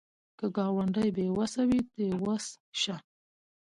[0.37, 2.45] که ګاونډی بې وسه وي، ته وس
[2.81, 2.95] شه